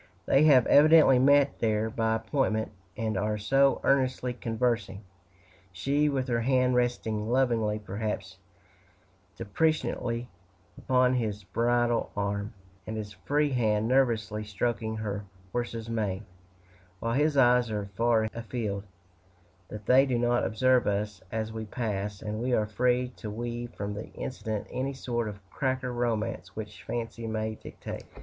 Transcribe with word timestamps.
They 0.25 0.45
have 0.45 0.65
evidently 0.65 1.19
met 1.19 1.59
there 1.59 1.87
by 1.91 2.15
appointment, 2.15 2.71
and 2.97 3.15
are 3.19 3.37
so 3.37 3.79
earnestly 3.83 4.33
conversing 4.33 5.03
she 5.71 6.09
with 6.09 6.27
her 6.27 6.41
hand 6.41 6.73
resting 6.73 7.29
lovingly, 7.29 7.77
perhaps 7.77 8.39
deprecatingly, 9.37 10.27
upon 10.75 11.13
his 11.13 11.43
bridle 11.43 12.09
arm, 12.17 12.55
and 12.87 12.97
his 12.97 13.13
free 13.13 13.51
hand 13.51 13.87
nervously 13.87 14.43
stroking 14.43 14.97
her 14.97 15.23
horse's 15.51 15.87
mane, 15.87 16.25
while 16.99 17.13
his 17.13 17.37
eyes 17.37 17.69
are 17.69 17.85
far 17.95 18.23
afield 18.33 18.83
that 19.67 19.85
they 19.85 20.07
do 20.07 20.17
not 20.17 20.43
observe 20.43 20.87
us 20.87 21.21
as 21.31 21.53
we 21.53 21.65
pass; 21.65 22.23
and 22.23 22.41
we 22.41 22.53
are 22.53 22.65
free 22.65 23.09
to 23.17 23.29
weave 23.29 23.71
from 23.75 23.93
the 23.93 24.07
incident 24.13 24.65
any 24.71 24.93
sort 24.93 25.27
of 25.27 25.47
cracker 25.51 25.93
romance 25.93 26.55
which 26.55 26.81
fancy 26.81 27.27
may 27.27 27.53
dictate. 27.53 28.05